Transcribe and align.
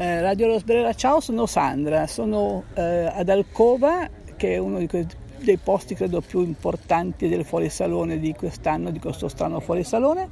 Eh, 0.00 0.20
Radio 0.20 0.46
Rosbrera, 0.46 0.94
ciao, 0.94 1.18
sono 1.18 1.46
Sandra, 1.46 2.06
sono 2.06 2.66
eh, 2.74 3.10
ad 3.12 3.28
Alcova, 3.28 4.08
che 4.36 4.54
è 4.54 4.56
uno 4.56 4.86
quei, 4.86 5.04
dei 5.38 5.56
posti 5.56 5.96
credo 5.96 6.20
più 6.20 6.38
importanti 6.38 7.28
del 7.28 7.44
fuorisalone 7.44 8.20
di 8.20 8.32
quest'anno, 8.32 8.92
di 8.92 9.00
questo 9.00 9.26
strano 9.26 9.58
fuorisalone, 9.58 10.28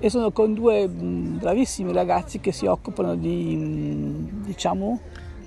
e 0.00 0.10
sono 0.10 0.32
con 0.32 0.52
due 0.52 0.88
mh, 0.88 1.38
bravissimi 1.38 1.92
ragazzi 1.92 2.40
che 2.40 2.50
si 2.50 2.66
occupano 2.66 3.14
di, 3.14 3.54
mh, 3.54 4.46
diciamo, 4.46 5.00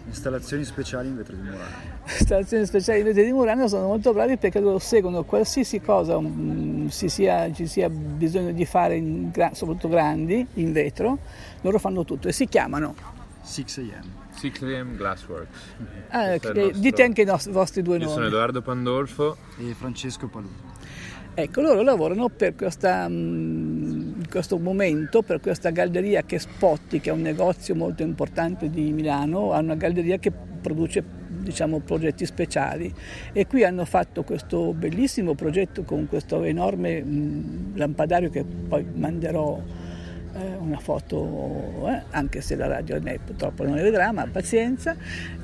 Installazioni 0.07 0.63
speciali 0.63 1.09
in 1.09 1.17
vetro 1.17 1.35
di 1.35 1.41
Murano. 1.41 1.75
Installazioni 2.07 2.65
speciali 2.65 2.99
in 2.99 3.05
vetro 3.05 3.21
di 3.21 3.33
Murano 3.33 3.67
sono 3.67 3.87
molto 3.87 4.13
bravi 4.13 4.37
perché 4.37 4.61
loro 4.61 4.79
seguono 4.79 5.25
qualsiasi 5.25 5.81
cosa 5.81 6.15
um, 6.15 6.87
si 6.87 7.09
sia, 7.09 7.51
ci 7.51 7.67
sia 7.67 7.89
bisogno 7.89 8.53
di 8.53 8.63
fare, 8.63 8.95
in, 8.95 9.29
soprattutto 9.51 9.89
grandi, 9.89 10.47
in 10.53 10.71
vetro, 10.71 11.17
loro 11.59 11.79
fanno 11.79 12.05
tutto 12.05 12.29
e 12.29 12.31
si 12.31 12.47
chiamano 12.47 13.14
6am. 13.45 14.03
6am 14.41 14.95
Glassworks. 14.95 15.57
Ah, 16.09 16.33
eh, 16.33 16.71
dite 16.75 17.03
anche 17.03 17.21
i 17.21 17.25
nostri, 17.25 17.51
vostri 17.51 17.81
due 17.81 17.97
Io 17.97 18.03
nomi. 18.03 18.13
sono 18.15 18.25
Edoardo 18.25 18.61
Pandolfo 18.61 19.37
E 19.59 19.73
Francesco 19.73 20.27
Palù. 20.27 20.49
Ecco, 21.37 21.61
loro 21.61 21.81
lavorano 21.81 22.29
per 22.29 22.55
questa, 22.55 23.07
mm, 23.07 23.11
in 24.19 24.27
questo 24.29 24.57
momento, 24.57 25.21
per 25.21 25.41
questa 25.41 25.69
galleria 25.69 26.23
che 26.23 26.39
Spotti, 26.39 26.99
che 27.01 27.09
è 27.09 27.13
un 27.13 27.21
negozio 27.21 27.75
molto 27.75 28.03
importante 28.03 28.69
di 28.69 28.91
Milano, 28.91 29.51
ha 29.51 29.59
una 29.59 29.75
galleria 29.75 30.17
che 30.17 30.31
produce 30.31 31.03
diciamo, 31.27 31.79
progetti 31.79 32.25
speciali 32.25 32.91
e 33.31 33.45
qui 33.45 33.63
hanno 33.63 33.85
fatto 33.85 34.23
questo 34.23 34.73
bellissimo 34.73 35.35
progetto 35.35 35.83
con 35.83 36.07
questo 36.07 36.41
enorme 36.43 37.03
mh, 37.03 37.77
lampadario 37.77 38.29
che 38.29 38.43
poi 38.43 38.83
manderò 38.95 39.61
eh, 40.35 40.55
una 40.59 40.79
foto, 40.79 41.87
eh, 41.87 42.03
anche 42.11 42.41
se 42.41 42.55
la 42.55 42.67
radio 42.67 42.99
ne, 42.99 43.19
purtroppo 43.23 43.63
non 43.63 43.75
le 43.75 43.83
vedrà, 43.83 44.11
ma 44.11 44.27
pazienza, 44.31 44.95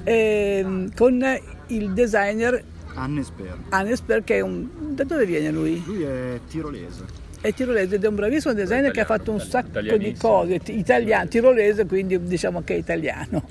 eh, 0.03 0.89
con 0.95 1.23
il 1.67 1.93
designer 1.93 2.63
Hannes 2.93 3.29
Per. 3.29 3.57
Hannes 3.69 4.01
perché 4.01 4.37
è 4.37 4.41
un... 4.41 4.67
da 4.95 5.03
dove 5.03 5.25
viene 5.25 5.49
lui? 5.51 5.81
Lui 5.85 6.03
è 6.03 6.39
tirolese. 6.47 7.29
È 7.39 7.53
tirolese 7.53 7.95
ed 7.95 8.03
è 8.03 8.07
un 8.07 8.15
bravissimo 8.15 8.53
designer 8.53 8.91
che 8.91 8.99
ha 9.01 9.05
fatto 9.05 9.31
un 9.31 9.39
sacco 9.39 9.79
di 9.79 10.13
cose, 10.13 10.59
italiano, 10.65 11.27
tirolese 11.27 11.85
quindi 11.85 12.21
diciamo 12.21 12.61
che 12.63 12.75
è 12.75 12.77
italiano. 12.77 13.43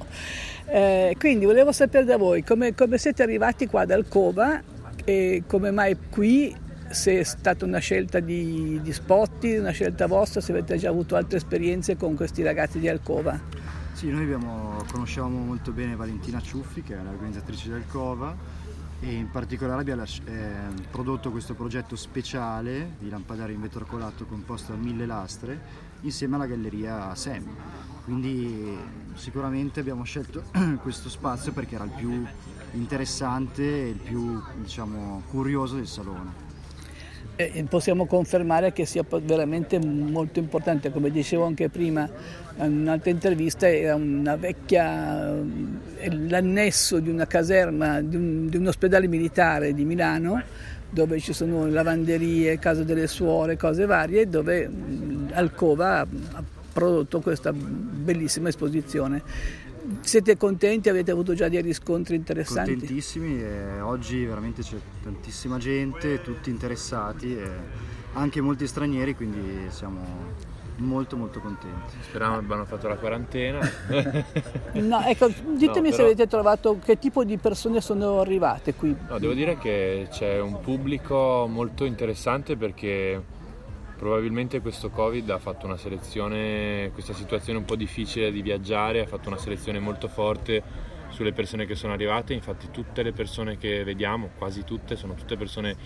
Eh, 0.67 1.17
quindi 1.19 1.47
volevo 1.47 1.73
sapere 1.73 2.05
da 2.05 2.17
voi 2.17 2.45
come, 2.45 2.75
come 2.75 2.99
siete 2.99 3.25
arrivati 3.25 3.67
qua 3.67 3.81
ad 3.81 3.91
Alcova 3.91 4.63
e 5.05 5.43
come 5.47 5.73
mai 5.73 5.97
qui, 6.09 6.55
se 6.91 7.21
è 7.21 7.23
stata 7.23 7.65
una 7.65 7.79
scelta 7.79 8.19
di, 8.19 8.81
di 8.83 8.93
Spotti, 8.93 9.57
una 9.57 9.71
scelta 9.71 10.07
vostra, 10.07 10.41
se 10.41 10.51
avete 10.51 10.77
già 10.77 10.89
avuto 10.89 11.15
altre 11.15 11.37
esperienze 11.37 11.97
con 11.97 12.17
questi 12.17 12.43
ragazzi 12.43 12.81
di 12.81 12.89
Alcova. 12.89 13.39
Sì, 13.93 14.09
noi 14.09 14.25
abbiamo, 14.25 14.85
conoscevamo 14.91 15.39
molto 15.39 15.73
bene 15.73 15.95
Valentina 15.95 16.41
Ciuffi, 16.41 16.83
che 16.83 16.99
è 16.99 17.03
l'organizzatrice 17.03 17.69
del 17.69 17.85
COVA, 17.87 18.35
e 19.01 19.13
in 19.13 19.31
particolare 19.31 19.81
abbiamo 19.81 20.03
eh, 20.03 20.41
prodotto 20.91 21.31
questo 21.31 21.55
progetto 21.55 21.97
speciale 21.97 22.95
di 22.99 23.09
lampadario 23.09 23.55
in 23.55 23.61
vetro 23.63 23.87
colato 23.87 24.27
composto 24.27 24.73
da 24.73 24.79
mille 24.79 25.07
lastre 25.07 25.59
insieme 26.01 26.35
alla 26.37 26.47
galleria 26.47 27.15
SEM. 27.15 27.47
Quindi 28.05 28.77
sicuramente 29.15 29.81
abbiamo 29.81 30.03
scelto 30.03 30.45
questo 30.83 31.09
spazio 31.09 31.53
perché 31.53 31.77
era 31.77 31.85
il 31.85 31.93
più 31.93 32.27
interessante 32.73 33.63
e 33.63 33.89
il 33.91 33.99
più 33.99 34.41
diciamo, 34.61 35.23
curioso 35.29 35.77
del 35.77 35.87
salone. 35.87 36.50
Possiamo 37.69 38.07
confermare 38.07 38.73
che 38.73 38.85
sia 38.85 39.05
veramente 39.23 39.79
molto 39.79 40.39
importante, 40.39 40.91
come 40.91 41.11
dicevo 41.11 41.45
anche 41.45 41.69
prima 41.69 42.09
in 42.59 42.81
un'altra 42.81 43.11
intervista, 43.11 43.69
era 43.69 43.95
una 43.95 44.37
vecchia, 44.37 45.35
è 45.97 46.11
l'annesso 46.11 46.99
di 46.99 47.09
una 47.09 47.27
caserma, 47.27 48.01
di 48.01 48.17
un, 48.17 48.49
di 48.49 48.57
un 48.57 48.67
ospedale 48.67 49.07
militare 49.07 49.73
di 49.73 49.85
Milano, 49.85 50.43
dove 50.91 51.21
ci 51.21 51.33
sono 51.33 51.67
lavanderie, 51.67 52.59
casa 52.59 52.83
delle 52.83 53.07
suore, 53.07 53.57
cose 53.57 53.87
varie, 53.87 54.29
dove 54.29 54.69
Alcova 55.33 56.01
ha 56.01 56.43
prodotto 56.73 57.21
questa 57.21 57.53
bellissima 57.53 58.49
esposizione. 58.49 59.23
Siete 60.01 60.37
contenti? 60.37 60.89
Avete 60.89 61.11
avuto 61.11 61.35
già 61.35 61.49
dei 61.49 61.63
riscontri 61.63 62.17
interessanti? 62.17 62.71
Contentissimi 62.73 63.41
e 63.43 63.81
oggi 63.81 64.25
veramente 64.25 64.63
c'è 64.63 64.77
tantissima 65.03 65.59
gente, 65.59 66.21
tutti 66.23 66.51
interessati 66.51 67.37
e 67.37 67.49
anche 68.15 68.41
molti 68.41 68.67
stranieri, 68.67 69.15
quindi 69.15 69.67
siamo 69.71 70.01
molto 70.77 71.17
molto 71.17 71.41
contenti. 71.41 71.95
Speriamo 72.01 72.37
abbiano 72.37 72.65
fatto 72.65 72.89
la 72.89 72.97
quarantena. 72.97 73.59
No, 74.73 75.01
ecco, 75.03 75.27
ditemi 75.29 75.89
No, 75.89 75.95
se 75.95 75.97
però- 75.97 76.05
avete 76.05 76.27
trovato 76.27 76.79
che 76.83 76.99
tipo 76.99 77.25
di 77.25 77.37
persone 77.39 77.81
sono 77.81 78.21
arrivate 78.21 78.75
qui. 78.75 78.95
No, 79.09 79.19
devo 79.19 79.33
dire 79.33 79.59
che 79.59 80.07
c'è 80.11 80.41
un 80.41 80.61
pubblico 80.61 81.47
molto 81.49 81.85
interessante 81.85 82.57
perché 82.57 83.21
probabilmente 84.01 84.63
questo 84.63 84.89
Covid 84.89 85.29
ha 85.29 85.39
fatto 85.39 85.67
una 85.67 85.77
selezione, 85.77 86.89
questa 86.95 87.13
situazione 87.13 87.59
un 87.59 87.67
po' 87.67 87.77
difficile 87.77 88.33
di 88.33 88.41
viaggiare, 88.41 89.01
ha 89.03 89.07
fatto 89.07 89.29
una 89.29 89.37
selezione 89.37 89.79
molto 89.79 90.09
forte 90.09 90.63
sulle 91.11 91.35
persone 91.35 91.67
che 91.67 91.75
sono 91.75 91.93
arrivate, 91.93 92.33
infatti 92.33 92.71
tutte 92.71 93.03
le 93.03 93.13
persone 93.13 93.59
che 93.59 93.85
vediamo, 93.85 94.31
quasi 94.39 94.65
tutte, 94.65 94.97
sono 94.97 95.13
tutte 95.13 95.37
persone 95.37 95.77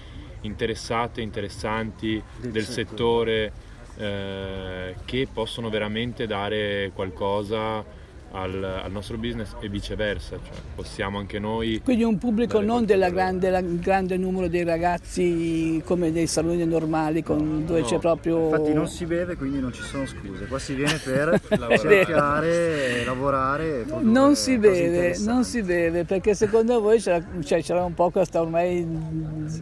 interessate, 0.43 1.23
interessanti 1.23 2.23
Del 2.39 2.53
del, 2.53 2.63
settore. 2.63 3.53
settore, 3.53 4.93
eh, 4.93 4.95
che 5.05 5.27
possono 5.33 5.69
veramente 5.69 6.29
dare 6.29 6.93
qualcosa 6.95 7.85
al, 8.33 8.81
al 8.83 8.91
nostro 8.91 9.17
business 9.17 9.55
e 9.61 9.69
viceversa, 9.69 10.31
cioè 10.43 10.55
possiamo 10.75 11.19
anche 11.19 11.39
noi 11.39 11.81
Quindi 11.85 12.03
un 12.03 12.19
pubblico 12.19 12.61
non 12.61 12.85
del 12.85 13.09
grande, 13.13 14.17
numero 14.17 14.49
dei 14.49 14.65
ragazzi 14.65 15.81
come 15.85 16.11
dei 16.11 16.27
saloni 16.27 16.65
normali 16.65 17.23
con- 17.23 17.65
dove 17.65 17.81
No, 17.81 17.87
c'è 17.87 17.99
proprio... 17.99 18.45
Infatti 18.47 18.73
non 18.73 18.89
si 18.89 19.07
beve, 19.07 19.37
quindi 19.37 19.61
non 19.61 19.73
ci 19.73 19.83
sono 19.83 20.05
scuse. 20.07 20.47
Qua 20.47 20.59
si 20.59 20.75
viene 20.75 20.99
per 21.05 21.41
Lavorare. 21.51 21.79
cercare, 21.79 23.05
lavorare 23.05 23.81
e 23.83 23.85
Non 24.01 24.35
si 24.35 24.59
beve, 24.59 25.17
non 25.21 25.45
si 25.45 25.63
beve 25.63 26.05
perché 26.05 26.35
secondo 26.35 26.81
voi 26.81 26.99
c'era, 27.01 27.25
cioè, 27.45 27.63
c'era 27.63 27.85
un 27.85 27.95
po' 27.95 28.11
questa 28.11 28.41
ormai 28.41 28.85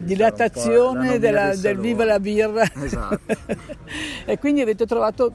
dilatazione 0.01 0.83
la 0.83 0.93
nomina 0.93 1.17
della- 1.17 1.49
del 1.49 1.59
del 1.59 1.77
viva 1.77 2.05
la 2.05 2.19
birra 2.19 2.63
Esatto. 2.81 3.19
e 4.25 4.37
quindi 4.39 4.61
avete 4.61 4.85
trovato 4.85 5.31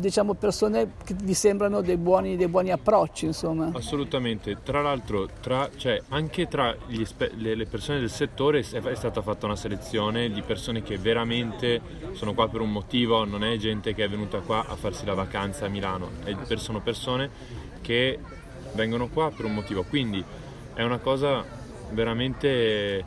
diciamo 0.00 0.34
persone 0.34 0.92
che 1.04 1.14
vi 1.22 1.34
sembrano 1.34 1.80
dei 1.80 1.96
buoni, 1.96 2.36
dei 2.36 2.48
buoni 2.48 2.70
approcci 2.70 3.26
insomma. 3.26 3.70
Assolutamente, 3.72 4.58
tra 4.62 4.80
l'altro 4.80 5.28
tra- 5.40 5.70
cioè, 5.76 6.02
anche 6.08 6.48
tra 6.48 6.74
espe- 6.88 7.32
le, 7.36 7.66
persone 7.66 8.00
del 8.00 8.10
settore 8.10 8.60
è, 8.60 8.94
stata 8.94 9.22
fatta 9.22 9.46
una 9.46 9.56
selezione 9.56 10.30
di 10.30 10.42
persone 10.42 10.82
che 10.82 10.98
veramente 10.98 11.80
sono 12.12 12.34
qua 12.34 12.48
per 12.48 12.60
un 12.60 12.72
motivo, 12.72 13.24
non 13.24 13.44
è 13.44 13.56
gente 13.56 13.94
che 13.94 14.04
è 14.04 14.08
venuta 14.08 14.40
qua 14.40 14.66
a 14.66 14.74
farsi 14.74 15.04
la 15.04 15.14
vacanza 15.14 15.66
a 15.66 15.68
Milano, 15.68 16.10
è- 16.24 16.56
sono 16.56 16.80
persone 16.80 17.30
che 17.80 18.18
vengono 18.72 19.08
qua 19.08 19.30
per 19.30 19.44
un 19.44 19.54
motivo, 19.54 19.84
quindi 19.84 20.22
è 20.74 20.82
una 20.82 20.98
cosa 20.98 21.44
veramente 21.90 23.04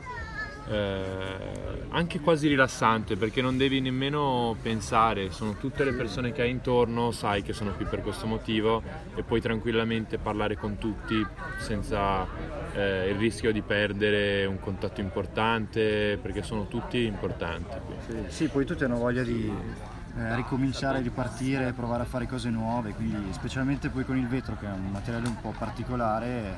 eh, 0.69 1.83
anche 1.89 2.19
quasi 2.19 2.47
rilassante 2.47 3.15
perché 3.15 3.41
non 3.41 3.57
devi 3.57 3.81
nemmeno 3.81 4.55
pensare, 4.61 5.31
sono 5.31 5.55
tutte 5.55 5.83
le 5.83 5.93
persone 5.93 6.31
che 6.31 6.41
hai 6.41 6.49
intorno, 6.49 7.11
sai 7.11 7.43
che 7.43 7.53
sono 7.53 7.71
qui 7.73 7.85
per 7.85 8.01
questo 8.01 8.25
motivo 8.25 8.81
e 9.15 9.23
puoi 9.23 9.41
tranquillamente 9.41 10.17
parlare 10.17 10.55
con 10.55 10.77
tutti 10.77 11.25
senza 11.57 12.25
eh, 12.73 13.09
il 13.09 13.17
rischio 13.17 13.51
di 13.51 13.61
perdere 13.61 14.45
un 14.45 14.59
contatto 14.59 15.01
importante 15.01 16.17
perché 16.21 16.41
sono 16.41 16.67
tutti 16.67 17.03
importanti. 17.03 17.77
Sì, 18.07 18.17
sì, 18.27 18.47
poi 18.47 18.65
tutti 18.65 18.83
hanno 18.83 18.97
voglia 18.97 19.23
di 19.23 19.51
eh, 20.17 20.35
ricominciare, 20.35 21.01
ripartire, 21.01 21.73
provare 21.73 22.03
a 22.03 22.05
fare 22.05 22.27
cose 22.27 22.49
nuove, 22.49 22.91
quindi 22.91 23.33
specialmente 23.33 23.89
poi 23.89 24.05
con 24.05 24.17
il 24.17 24.27
vetro 24.27 24.55
che 24.59 24.65
è 24.65 24.71
un 24.71 24.91
materiale 24.91 25.27
un 25.27 25.39
po' 25.39 25.53
particolare, 25.57 26.57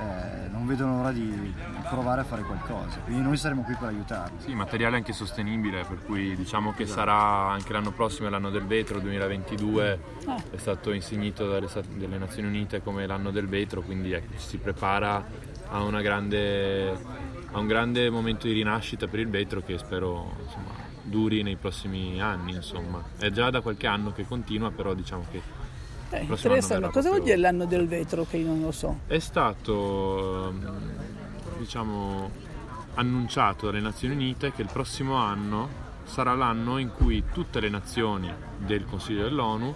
eh, 0.00 0.48
non 0.48 0.66
vedono 0.66 0.96
l'ora 0.96 1.10
di 1.12 1.52
provare 1.88 2.20
a 2.20 2.24
fare 2.24 2.42
qualcosa. 2.42 2.98
Quindi 3.04 3.22
noi 3.22 3.36
saremo 3.36 3.62
qui 3.62 3.74
per 3.74 3.88
aiutarli. 3.88 4.40
Sì, 4.40 4.54
materiale 4.54 4.96
anche 4.96 5.12
sostenibile, 5.12 5.84
per 5.84 6.04
cui 6.04 6.36
diciamo 6.36 6.72
che 6.72 6.86
sarà 6.86 7.48
anche 7.50 7.72
l'anno 7.72 7.90
prossimo, 7.90 8.28
l'anno 8.28 8.50
del 8.50 8.64
vetro 8.66 9.00
2022, 9.00 10.16
Ah. 10.26 10.42
è 10.50 10.56
stato 10.56 10.92
insignito 10.92 11.48
dalle, 11.48 11.68
dalle 11.96 12.18
Nazioni 12.18 12.48
Unite 12.48 12.82
come 12.82 13.06
l'anno 13.06 13.30
del 13.30 13.48
vetro, 13.48 13.80
quindi 13.82 14.12
ecco, 14.12 14.32
ci 14.38 14.46
si 14.46 14.58
prepara 14.58 15.24
a, 15.70 15.82
una 15.82 16.00
grande, 16.02 16.90
a 16.90 17.58
un 17.58 17.66
grande 17.66 18.10
momento 18.10 18.46
di 18.46 18.52
rinascita 18.52 19.06
per 19.06 19.20
il 19.20 19.28
vetro 19.28 19.62
che 19.62 19.78
spero 19.78 20.36
insomma, 20.44 20.72
duri 21.02 21.42
nei 21.42 21.56
prossimi 21.56 22.20
anni. 22.20 22.52
Insomma. 22.54 23.02
È 23.18 23.30
già 23.30 23.50
da 23.50 23.60
qualche 23.62 23.86
anno 23.86 24.12
che 24.12 24.26
continua, 24.26 24.70
però 24.70 24.94
diciamo 24.94 25.24
che 25.30 25.40
Eh, 26.10 26.22
interessante. 26.22 26.88
Cosa 26.90 27.10
vuol 27.10 27.22
dire 27.22 27.36
l'anno 27.36 27.66
del 27.66 27.86
vetro 27.86 28.26
che 28.28 28.38
io 28.38 28.46
non 28.46 28.62
lo 28.62 28.72
so? 28.72 29.00
è 29.06 29.18
stato 29.18 30.48
ehm, 30.48 30.78
diciamo, 31.58 32.30
annunciato 32.94 33.66
dalle 33.66 33.80
Nazioni 33.80 34.14
Unite 34.14 34.52
che 34.52 34.62
il 34.62 34.68
prossimo 34.72 35.16
anno 35.16 35.86
sarà 36.04 36.34
l'anno 36.34 36.78
in 36.78 36.90
cui 36.90 37.22
tutte 37.32 37.60
le 37.60 37.68
nazioni 37.68 38.32
del 38.56 38.86
Consiglio 38.86 39.24
dell'ONU 39.24 39.74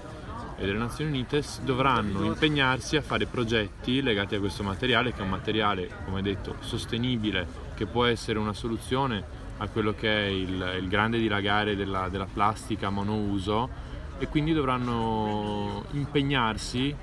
e 0.56 0.64
delle 0.64 0.78
Nazioni 0.78 1.10
Unite 1.10 1.42
dovranno 1.62 2.24
impegnarsi 2.24 2.96
a 2.96 3.02
fare 3.02 3.26
progetti 3.26 4.00
legati 4.00 4.34
a 4.34 4.38
questo 4.38 4.62
materiale 4.62 5.12
che 5.12 5.18
è 5.18 5.22
un 5.22 5.28
materiale, 5.28 5.88
come 6.04 6.22
detto, 6.22 6.56
sostenibile, 6.60 7.46
che 7.74 7.86
può 7.86 8.04
essere 8.06 8.38
una 8.38 8.54
soluzione 8.54 9.40
a 9.58 9.68
quello 9.68 9.94
che 9.94 10.08
è 10.08 10.28
il, 10.28 10.78
il 10.80 10.88
grande 10.88 11.18
dilagare 11.18 11.76
della, 11.76 12.08
della 12.08 12.26
plastica 12.32 12.90
monouso 12.90 13.90
e 14.18 14.28
quindi 14.28 14.52
dovranno 14.52 15.84
impegnarsi, 15.92 16.94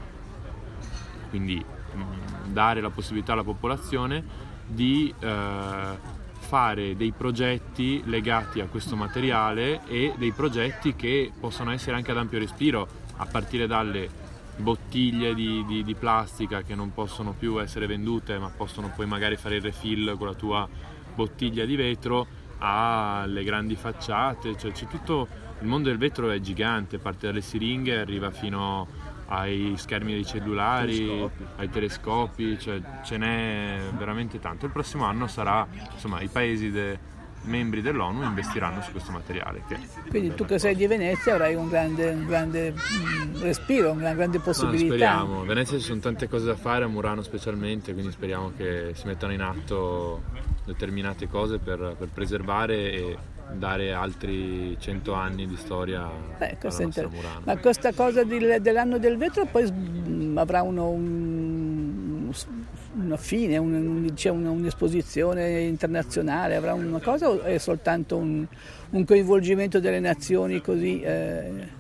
quindi 1.30 1.56
mh, 1.56 2.52
dare 2.52 2.82
la 2.82 2.90
possibilità 2.90 3.34
alla 3.34 3.44
popolazione 3.44 4.24
di 4.66 5.14
eh, 5.20 6.18
fare 6.40 6.96
dei 6.96 7.12
progetti 7.12 8.02
legati 8.06 8.60
a 8.60 8.68
questo 8.68 8.96
materiale 8.96 9.82
e 9.88 10.14
dei 10.18 10.32
progetti 10.32 10.96
che 10.96 11.32
possono 11.40 11.72
essere 11.72 11.96
anche 11.96 12.12
ad 12.12 12.18
ampio 12.18 12.40
respiro, 12.40 12.88
a 13.18 13.26
partire 13.26 13.68
dalle 13.68 14.10
bottiglie 14.58 15.34
di, 15.34 15.64
di, 15.66 15.84
di, 15.84 15.96
plastica 15.96 16.64
che 16.64 16.76
non 16.76 16.94
possono 16.94 17.34
più 17.34 17.62
essere 17.62 17.88
vendute 17.88 18.38
ma 18.38 18.50
possono 18.50 18.92
poi 18.94 19.06
magari 19.06 19.38
fare 19.38 19.56
il 19.56 19.62
refill 19.62 20.18
con 20.18 20.28
la 20.28 20.34
tua 20.34 20.68
bottiglia 21.16 21.66
di 21.66 21.76
vetro 21.76 22.28
alle 22.60 23.44
grandi 23.44 23.76
facciate, 23.76 24.58
cioè 24.58 24.72
c'è 24.72 24.86
tutto 24.88 25.28
il 25.62 25.68
mondo 25.68 25.90
del 25.90 25.98
vetro 25.98 26.30
è 26.30 26.40
gigante, 26.40 27.00
parte 27.00 27.28
dalle 27.28 27.42
siringhe, 27.42 28.00
arriva 28.00 28.32
fino 28.32 28.88
ai 29.28 29.74
schermi 29.78 30.14
dei 30.14 30.26
cellulari, 30.26 30.98
telescopi. 30.98 31.46
ai 31.58 31.70
telescopi, 31.70 32.60
cioè 32.60 32.82
ce 33.04 33.18
n'è 33.18 33.78
veramente 33.98 34.40
tanto. 34.40 34.66
Il 34.66 34.72
prossimo 34.72 35.06
anno 35.06 35.28
sarà, 35.28 35.68
insomma, 35.94 36.22
i 36.22 36.28
paesi 36.28 36.72
de, 36.72 36.98
membri 37.44 37.82
dell'ONU 37.82 38.24
investiranno 38.24 38.82
su 38.82 38.92
questo 38.92 39.12
materiale. 39.12 39.64
Quindi 40.10 40.34
tu 40.34 40.46
che 40.46 40.60
sei 40.60 40.76
di 40.76 40.88
Venezia 40.88 41.34
avrai 41.34 41.56
un 41.56 41.70
grande, 41.70 42.10
un 42.10 42.26
grande 42.26 42.74
mm, 42.74 43.42
respiro, 43.42 43.92
una 43.92 44.14
grande 44.14 44.40
possibilità. 44.40 44.86
No, 44.86 44.96
speriamo, 44.96 45.42
a 45.42 45.46
Venezia 45.46 45.78
ci 45.78 45.84
sono 45.84 46.00
tante 46.00 46.28
cose 46.28 46.46
da 46.46 46.56
fare, 46.56 46.86
a 46.86 46.88
Murano 46.88 47.22
specialmente, 47.22 47.94
quindi 47.94 48.12
speriamo 48.12 48.52
che 48.56 48.92
si 48.94 49.06
mettano 49.08 49.34
in 49.34 49.42
atto 49.42 50.24
determinate 50.66 51.28
cose 51.28 51.58
per, 51.60 51.96
per 51.98 52.08
preservare 52.14 52.92
e 52.92 53.18
dare 53.54 53.94
altri 53.94 54.78
cento 54.80 55.13
anni 55.13 55.48
di 55.48 55.56
storia 55.56 56.10
Beh, 56.38 56.57
alla 56.62 56.84
inter... 56.84 57.10
Murano. 57.10 57.42
Ma 57.44 57.57
questa 57.57 57.94
cosa 57.94 58.24
dell'anno 58.24 58.98
del 58.98 59.18
vetro 59.18 59.46
poi 59.46 59.72
avrà 60.36 60.62
uno, 60.62 60.90
un, 60.90 62.31
una 62.96 63.18
fine, 63.18 63.57
un, 63.57 64.12
cioè 64.16 64.31
un'esposizione 64.31 65.62
internazionale, 65.62 66.56
avrà 66.56 66.74
una 66.74 67.00
cosa 67.00 67.30
o 67.30 67.42
è 67.42 67.57
soltanto 67.57 68.18
un, 68.18 68.46
un 68.92 69.06
coinvolgimento 69.06 69.80
delle 69.80 70.00
nazioni 70.00 70.62
così? 70.62 71.02
Eh... 71.02 71.78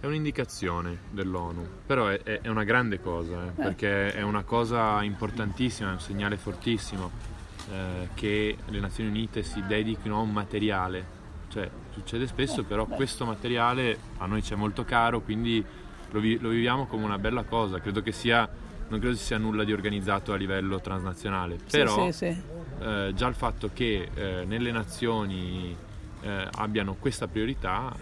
È 0.00 0.06
un'indicazione 0.06 0.98
dell'ONU, 1.10 1.66
però 1.86 2.08
è, 2.08 2.20
è 2.22 2.48
una 2.48 2.64
grande 2.64 3.00
cosa, 3.00 3.44
eh, 3.44 3.48
eh. 3.48 3.62
perché 3.62 4.12
è 4.12 4.20
una 4.20 4.42
cosa 4.42 5.02
importantissima, 5.02 5.90
è 5.90 5.92
un 5.92 6.00
segnale 6.00 6.36
fortissimo 6.36 7.32
eh, 7.70 8.08
che 8.14 8.56
le 8.66 8.80
Nazioni 8.80 9.10
Unite 9.10 9.42
si 9.42 9.62
dedichino 9.66 10.16
a 10.16 10.20
un 10.20 10.32
materiale. 10.32 11.22
Cioè, 11.48 11.70
succede 11.90 12.26
spesso, 12.26 12.64
però 12.64 12.86
questo 12.86 13.24
materiale 13.24 13.96
a 14.18 14.26
noi 14.26 14.42
c'è 14.42 14.56
molto 14.56 14.84
caro, 14.84 15.20
quindi 15.20 15.64
lo, 16.10 16.20
vi- 16.20 16.38
lo 16.40 16.48
viviamo 16.48 16.86
come 16.86 17.04
una 17.04 17.18
bella 17.18 17.44
cosa. 17.44 17.80
Credo 17.80 18.02
che 18.02 18.12
sia, 18.12 18.48
non 18.88 18.98
credo 18.98 19.14
sia 19.16 19.38
nulla 19.38 19.62
di 19.64 19.72
organizzato 19.72 20.32
a 20.32 20.36
livello 20.36 20.80
transnazionale, 20.80 21.58
però 21.70 22.10
sì, 22.10 22.12
sì, 22.12 22.32
sì. 22.32 22.42
Eh, 22.80 23.12
già 23.14 23.28
il 23.28 23.34
fatto 23.34 23.70
che 23.72 24.08
eh, 24.14 24.44
nelle 24.46 24.72
nazioni 24.72 25.76
eh, 26.22 26.48
abbiano 26.56 26.94
questa 26.98 27.28
priorità 27.28 27.94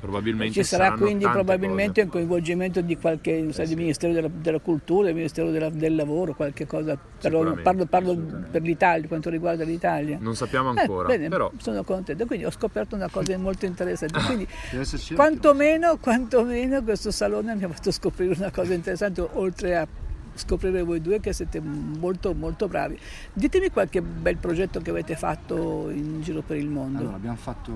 probabilmente 0.00 0.52
ci 0.52 0.62
sarà 0.62 0.92
quindi 0.92 1.24
probabilmente 1.28 2.00
cose. 2.00 2.04
un 2.04 2.10
coinvolgimento 2.10 2.80
di 2.80 2.96
qualche 2.96 3.46
eh, 3.46 3.66
sì. 3.66 3.74
Ministero 3.74 4.12
della, 4.12 4.28
della, 4.28 4.60
Cultura, 4.60 5.06
del 5.06 5.14
Ministero 5.14 5.50
della, 5.50 5.70
del 5.70 5.94
Lavoro, 5.94 6.34
qualche 6.34 6.66
cosa. 6.66 6.96
Però 7.20 7.52
parlo, 7.54 7.86
parlo 7.86 8.16
per 8.50 8.62
l'Italia, 8.62 9.08
quanto 9.08 9.30
riguarda 9.30 9.64
l'Italia. 9.64 10.18
Non 10.20 10.36
sappiamo 10.36 10.72
eh, 10.74 10.80
ancora. 10.80 11.08
Eh, 11.08 11.16
bene, 11.16 11.28
però... 11.28 11.50
sono 11.58 11.82
contento. 11.82 12.26
Quindi 12.26 12.44
ho 12.44 12.50
scoperto 12.50 12.94
una 12.94 13.08
cosa 13.08 13.36
molto 13.38 13.66
interessante. 13.66 14.20
Quindi 14.20 14.46
quantomeno, 15.14 15.96
quantomeno 15.98 16.82
questo 16.82 17.10
salone 17.10 17.54
mi 17.54 17.64
ha 17.64 17.68
fatto 17.68 17.90
scoprire 17.90 18.34
una 18.36 18.50
cosa 18.50 18.74
interessante, 18.74 19.26
oltre 19.32 19.76
a 19.76 19.88
scoprire 20.36 20.82
voi 20.82 21.00
due 21.00 21.20
che 21.20 21.32
siete 21.32 21.60
molto 21.60 22.34
molto 22.34 22.68
bravi. 22.68 22.98
Ditemi 23.32 23.70
qualche 23.70 24.02
bel 24.02 24.36
progetto 24.36 24.80
che 24.80 24.90
avete 24.90 25.16
fatto 25.16 25.90
in 25.90 26.20
giro 26.22 26.42
per 26.42 26.56
il 26.56 26.68
mondo. 26.68 27.00
Allora, 27.00 27.16
abbiamo 27.16 27.36
fatto 27.36 27.72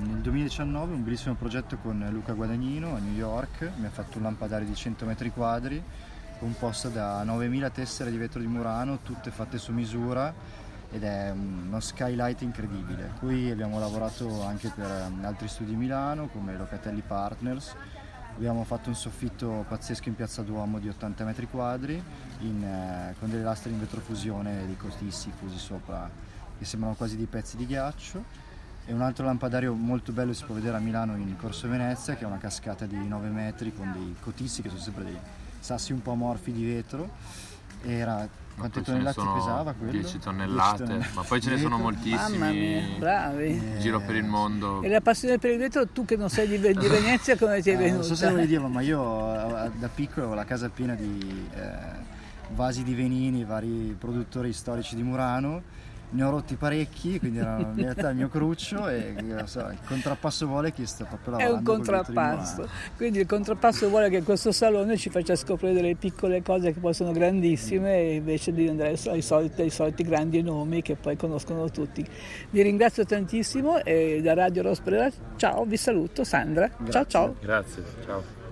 nel 0.00 0.20
2019 0.20 0.94
un 0.94 1.04
bellissimo 1.04 1.34
progetto 1.34 1.76
con 1.78 2.06
Luca 2.10 2.32
Guadagnino 2.32 2.94
a 2.94 2.98
New 2.98 3.14
York, 3.14 3.70
mi 3.76 3.86
ha 3.86 3.90
fatto 3.90 4.18
un 4.18 4.24
lampadario 4.24 4.66
di 4.66 4.74
100 4.74 5.04
metri 5.06 5.30
quadri 5.30 5.82
composto 6.38 6.88
da 6.88 7.22
9000 7.22 7.70
tessere 7.70 8.10
di 8.10 8.16
vetro 8.16 8.40
di 8.40 8.46
Murano, 8.46 8.98
tutte 9.02 9.30
fatte 9.30 9.56
su 9.56 9.72
misura 9.72 10.32
ed 10.90 11.02
è 11.02 11.32
uno 11.32 11.80
skylight 11.80 12.42
incredibile. 12.42 13.12
Qui 13.18 13.50
abbiamo 13.50 13.78
lavorato 13.78 14.42
anche 14.42 14.70
per 14.74 15.10
altri 15.22 15.48
studi 15.48 15.70
di 15.70 15.76
Milano 15.76 16.28
come 16.28 16.56
Locatelli 16.56 17.02
Partners 17.06 17.74
Abbiamo 18.36 18.64
fatto 18.64 18.88
un 18.88 18.96
soffitto 18.96 19.64
pazzesco 19.68 20.08
in 20.08 20.16
piazza 20.16 20.42
Duomo 20.42 20.80
di 20.80 20.88
80 20.88 21.24
metri 21.24 21.46
quadri 21.46 22.02
in, 22.40 22.64
eh, 22.64 23.14
con 23.20 23.30
delle 23.30 23.44
lastre 23.44 23.70
in 23.70 23.78
vetrofusione 23.78 24.66
di 24.66 24.76
costissi 24.76 25.30
fusi 25.30 25.56
sopra 25.56 26.10
che 26.58 26.64
sembrano 26.64 26.96
quasi 26.96 27.16
dei 27.16 27.26
pezzi 27.26 27.56
di 27.56 27.64
ghiaccio. 27.64 28.42
E 28.86 28.92
un 28.92 29.02
altro 29.02 29.24
lampadario 29.24 29.72
molto 29.74 30.10
bello 30.10 30.32
si 30.32 30.44
può 30.44 30.54
vedere 30.54 30.76
a 30.76 30.80
Milano 30.80 31.16
in 31.16 31.36
Corso 31.36 31.68
Venezia 31.68 32.16
che 32.16 32.24
è 32.24 32.26
una 32.26 32.38
cascata 32.38 32.86
di 32.86 32.96
9 32.96 33.28
metri 33.28 33.72
con 33.72 33.92
dei 33.92 34.16
cotissi 34.18 34.62
che 34.62 34.68
sono 34.68 34.80
sempre 34.80 35.04
dei 35.04 35.18
sassi 35.60 35.92
un 35.92 36.02
po' 36.02 36.10
amorfi 36.10 36.52
di 36.52 36.64
vetro 36.64 37.10
era 37.82 38.28
quante 38.56 38.82
tonnellate 38.82 39.20
pesava 39.34 39.72
quello? 39.72 39.90
10 39.90 40.18
tonnellate, 40.18 40.76
10 40.76 40.84
tonnellate. 40.84 41.14
ma 41.14 41.22
poi 41.22 41.40
ce 41.40 41.50
ne 41.50 41.58
sono 41.58 41.78
moltissimi 41.78 42.38
Mamma 42.38 42.50
mia, 42.52 42.82
bravi. 42.98 43.50
in 43.50 43.80
giro 43.80 44.00
per 44.00 44.14
il 44.14 44.24
mondo. 44.24 44.80
E 44.82 44.88
la 44.88 45.00
passione 45.00 45.38
per 45.38 45.50
il 45.50 45.58
vetro, 45.58 45.88
tu 45.88 46.04
che 46.04 46.16
non 46.16 46.28
sei 46.28 46.46
di, 46.46 46.58
di 46.58 46.72
Venezia, 46.88 47.36
come 47.36 47.60
ti 47.60 47.70
è 47.70 47.76
venuta? 47.76 47.92
Eh, 47.94 47.96
non 47.96 48.04
so 48.04 48.14
se 48.14 48.30
vuoi 48.30 48.46
dirlo, 48.46 48.68
ma 48.68 48.80
io 48.80 49.64
eh, 49.64 49.70
da 49.76 49.88
piccolo 49.88 50.26
avevo 50.26 50.34
la 50.34 50.44
casa 50.44 50.68
piena 50.68 50.94
di 50.94 51.48
eh, 51.52 52.02
vasi 52.54 52.84
di 52.84 52.94
venini, 52.94 53.44
vari 53.44 53.96
produttori 53.98 54.52
storici 54.52 54.94
di 54.94 55.02
Murano 55.02 55.62
ne 56.14 56.22
ho 56.22 56.30
rotti 56.30 56.54
parecchi, 56.54 57.18
quindi 57.18 57.38
era 57.38 57.58
in 57.58 57.74
realtà 57.74 58.10
il 58.10 58.16
mio 58.16 58.28
cruccio 58.28 58.88
e 58.88 59.14
so, 59.46 59.68
il 59.70 59.78
contrappasso 59.84 60.46
vuole 60.46 60.72
che 60.72 60.86
sto 60.86 61.04
proprio 61.04 61.32
lavorando. 61.32 61.54
È 61.54 61.58
un 61.58 61.64
contrappasso, 61.64 62.68
quindi 62.96 63.18
il 63.18 63.26
contrappasso 63.26 63.88
vuole 63.88 64.08
che 64.08 64.22
questo 64.22 64.52
salone 64.52 64.96
ci 64.96 65.10
faccia 65.10 65.34
scoprire 65.34 65.74
delle 65.74 65.96
piccole 65.96 66.42
cose 66.42 66.72
che 66.72 66.78
poi 66.78 66.94
sono 66.94 67.10
grandissime 67.10 67.96
e 67.96 68.14
invece 68.14 68.52
di 68.52 68.68
andare 68.68 68.96
ai 69.06 69.22
soliti, 69.22 69.62
ai 69.62 69.70
soliti 69.70 70.04
grandi 70.04 70.40
nomi 70.42 70.82
che 70.82 70.94
poi 70.94 71.16
conoscono 71.16 71.68
tutti. 71.70 72.06
Vi 72.50 72.62
ringrazio 72.62 73.04
tantissimo 73.04 73.82
e 73.82 74.20
da 74.22 74.34
Radio 74.34 74.62
Rosprera 74.62 75.10
ciao, 75.36 75.64
vi 75.64 75.76
saluto 75.76 76.22
Sandra. 76.22 76.68
Grazie. 76.68 76.92
Ciao 76.92 77.04
ciao. 77.06 77.36
Grazie, 77.40 77.82
ciao. 78.04 78.43